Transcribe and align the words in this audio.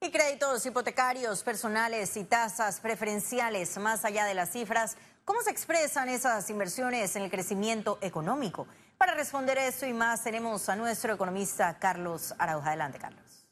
Y 0.00 0.10
créditos 0.10 0.64
hipotecarios, 0.66 1.42
personales 1.42 2.16
y 2.16 2.24
tasas 2.24 2.80
preferenciales, 2.80 3.78
más 3.78 4.04
allá 4.04 4.26
de 4.26 4.34
las 4.34 4.50
cifras, 4.50 4.96
¿cómo 5.24 5.40
se 5.40 5.50
expresan 5.50 6.10
esas 6.10 6.50
inversiones 6.50 7.16
en 7.16 7.22
el 7.22 7.30
crecimiento 7.30 7.98
económico? 8.02 8.66
Para 8.98 9.14
responder 9.14 9.56
esto 9.56 9.86
y 9.86 9.94
más, 9.94 10.22
tenemos 10.22 10.68
a 10.68 10.76
nuestro 10.76 11.14
economista 11.14 11.78
Carlos 11.78 12.34
Arauja. 12.38 12.68
Adelante, 12.68 12.98
Carlos. 12.98 13.46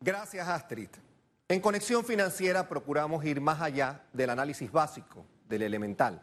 Gracias, 0.00 0.46
Astrid. 0.48 0.90
En 1.48 1.60
Conexión 1.60 2.04
Financiera 2.04 2.68
procuramos 2.68 3.24
ir 3.24 3.40
más 3.40 3.60
allá 3.60 4.02
del 4.12 4.30
análisis 4.30 4.70
básico, 4.70 5.24
del 5.48 5.62
elemental. 5.62 6.20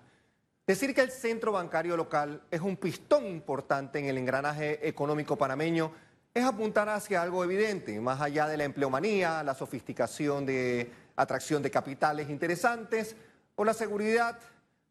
Decir 0.67 0.93
que 0.93 1.01
el 1.01 1.11
centro 1.11 1.53
bancario 1.53 1.95
local 1.95 2.43
es 2.51 2.59
un 2.59 2.75
pistón 2.75 3.25
importante 3.25 3.99
en 3.99 4.05
el 4.05 4.17
engranaje 4.17 4.85
económico 4.87 5.37
panameño 5.37 5.93
es 6.33 6.43
apuntar 6.43 6.89
hacia 6.89 7.21
algo 7.21 7.43
evidente, 7.43 7.99
más 8.01 8.19
allá 8.19 8.47
de 8.47 8.57
la 8.57 8.63
empleomanía, 8.63 9.43
la 9.43 9.53
sofisticación 9.53 10.45
de 10.45 10.91
atracción 11.15 11.61
de 11.61 11.69
capitales 11.69 12.29
interesantes 12.29 13.15
o 13.55 13.63
la 13.63 13.73
seguridad, 13.73 14.39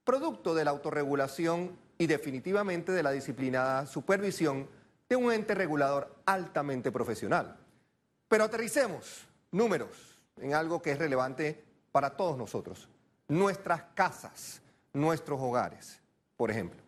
producto 0.05 0.55
de 0.55 0.65
la 0.65 0.71
autorregulación 0.71 1.77
y 1.99 2.07
definitivamente 2.07 2.93
de 2.93 3.03
la 3.03 3.11
disciplinada 3.11 3.87
supervisión 3.87 4.69
de 5.09 5.17
un 5.17 5.33
ente 5.33 5.55
regulador 5.55 6.15
altamente 6.27 6.93
profesional. 6.93 7.57
Pero 8.29 8.45
aterricemos 8.45 9.27
números 9.51 10.19
en 10.41 10.55
algo 10.55 10.81
que 10.81 10.93
es 10.93 10.99
relevante 10.99 11.63
para 11.91 12.11
todos 12.11 12.39
nosotros, 12.39 12.89
nuestras 13.29 13.83
casas 13.95 14.63
nuestros 14.93 15.41
hogares, 15.41 16.01
por 16.37 16.51
ejemplo. 16.51 16.81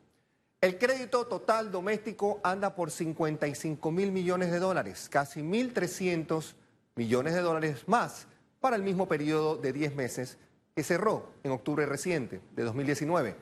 El 0.64 0.78
crédito 0.78 1.26
total 1.26 1.70
doméstico 1.70 2.40
anda 2.42 2.74
por 2.74 2.90
55 2.90 3.90
mil 3.90 4.10
millones 4.10 4.50
de 4.50 4.58
dólares, 4.58 5.10
casi 5.10 5.42
1.300 5.42 6.54
millones 6.94 7.34
de 7.34 7.42
dólares 7.42 7.86
más 7.86 8.26
para 8.60 8.74
el 8.74 8.82
mismo 8.82 9.06
periodo 9.06 9.56
de 9.56 9.74
10 9.74 9.94
meses 9.94 10.38
que 10.74 10.82
cerró 10.82 11.28
en 11.42 11.50
octubre 11.50 11.84
reciente 11.84 12.40
de 12.56 12.62
2019. 12.62 13.36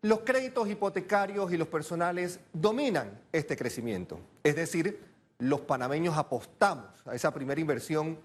Los 0.00 0.20
créditos 0.20 0.66
hipotecarios 0.70 1.52
y 1.52 1.58
los 1.58 1.68
personales 1.68 2.40
dominan 2.54 3.20
este 3.32 3.54
crecimiento, 3.54 4.18
es 4.42 4.56
decir, 4.56 5.04
los 5.38 5.60
panameños 5.60 6.16
apostamos 6.16 7.06
a 7.06 7.14
esa 7.14 7.34
primera 7.34 7.60
inversión 7.60 8.18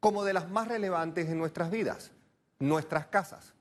como 0.00 0.24
de 0.24 0.32
las 0.32 0.50
más 0.50 0.66
relevantes 0.66 1.28
en 1.28 1.38
nuestras 1.38 1.70
vidas, 1.70 2.10
nuestras 2.58 3.06
casas. 3.06 3.54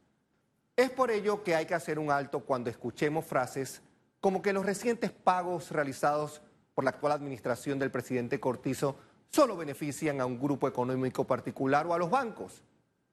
Es 0.75 0.89
por 0.89 1.11
ello 1.11 1.43
que 1.43 1.53
hay 1.53 1.67
que 1.67 1.75
hacer 1.75 1.99
un 1.99 2.09
alto 2.09 2.39
cuando 2.39 2.71
escuchemos 2.71 3.23
frases 3.23 3.83
como 4.19 4.41
que 4.41 4.53
los 4.53 4.65
recientes 4.65 5.11
pagos 5.11 5.71
realizados 5.71 6.41
por 6.73 6.83
la 6.83 6.91
actual 6.91 7.13
administración 7.13 7.79
del 7.79 7.91
presidente 7.91 8.39
Cortizo 8.39 8.97
solo 9.29 9.57
benefician 9.57 10.21
a 10.21 10.25
un 10.25 10.39
grupo 10.39 10.67
económico 10.67 11.25
particular 11.25 11.85
o 11.87 11.93
a 11.93 11.97
los 11.97 12.09
bancos. 12.09 12.63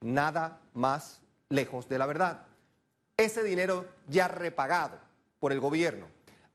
Nada 0.01 0.61
más 0.75 1.23
lejos 1.49 1.89
de 1.89 1.99
la 1.99 2.07
verdad. 2.07 2.47
Ese 3.17 3.43
dinero 3.43 3.87
ya 4.09 4.29
repagado 4.29 4.99
por 5.39 5.53
el 5.53 5.61
gobierno, 5.61 6.07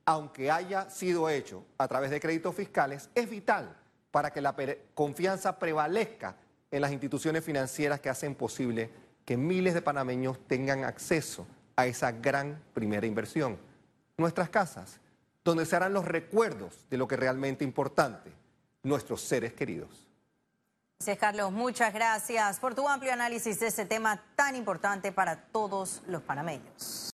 aunque 0.06 0.52
haya 0.52 0.90
sido 0.90 1.30
hecho 1.30 1.64
a 1.78 1.88
través 1.88 2.12
de 2.12 2.20
créditos 2.20 2.56
fiscales, 2.56 3.10
es 3.16 3.30
vital 3.30 3.76
para 4.12 4.32
que 4.32 4.42
la 4.42 4.56
confianza 4.94 5.58
prevalezca 5.60 6.36
en 6.72 6.82
las 6.82 6.92
instituciones 6.92 7.44
financieras 7.44 8.00
que 8.00 8.10
hacen 8.10 8.36
posible 8.36 8.90
que 9.26 9.38
miles 9.38 9.74
de 9.74 9.82
panameños 9.82 10.40
tengan 10.48 10.84
acceso 10.84 11.48
a 11.76 11.86
esa 11.86 12.12
gran 12.12 12.62
primera 12.74 13.06
inversión. 13.06 13.58
Nuestras 14.20 14.50
casas, 14.50 15.00
donde 15.46 15.66
se 15.66 15.78
harán 15.78 15.94
los 15.94 16.04
recuerdos 16.04 16.86
de 16.90 16.98
lo 16.98 17.08
que 17.08 17.16
realmente 17.16 17.64
importante, 17.64 18.34
nuestros 18.84 19.22
seres 19.22 19.54
queridos. 19.54 20.06
Gracias, 21.00 21.18
Carlos. 21.18 21.54
Muchas 21.54 21.94
gracias 21.94 22.60
por 22.60 22.76
tu 22.76 22.90
amplio 22.90 23.14
análisis 23.14 23.62
de 23.62 23.68
ese 23.68 23.86
tema 23.86 24.22
tan 24.36 24.58
importante 24.58 25.14
para 25.14 25.38
todos 25.38 26.02
los 26.08 26.22
panameños. 26.22 27.06